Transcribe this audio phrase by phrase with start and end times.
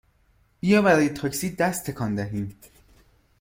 [0.59, 2.55] بیا برای تاکسی دست تکان دهیم!